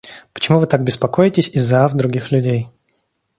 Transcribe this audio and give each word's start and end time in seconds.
Почему 0.33 0.57
вы 0.59 0.65
так 0.65 0.83
беспокоитесь 0.83 1.49
из-за 1.49 1.85
ав 1.85 1.93
других 1.93 2.31
людей? 2.31 2.67